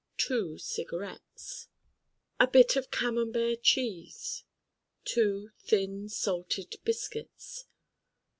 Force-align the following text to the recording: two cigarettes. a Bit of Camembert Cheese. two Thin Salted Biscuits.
two 0.17 0.57
cigarettes. 0.57 1.67
a 2.39 2.47
Bit 2.47 2.75
of 2.75 2.89
Camembert 2.89 3.61
Cheese. 3.61 4.43
two 5.05 5.51
Thin 5.59 6.09
Salted 6.09 6.75
Biscuits. 6.83 7.65